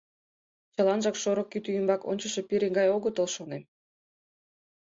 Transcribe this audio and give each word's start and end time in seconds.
Чыланжак 0.73 1.15
шорык 1.21 1.47
кӱтӱ 1.51 1.69
ӱмбак 1.79 2.01
ончышо 2.09 2.41
пире 2.47 2.67
гай 2.77 2.87
огытыл, 2.95 3.27
шонем. 3.35 3.63